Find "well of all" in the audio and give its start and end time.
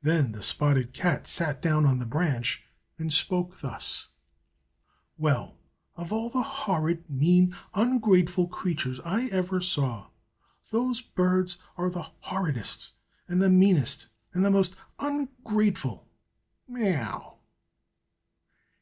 5.18-6.30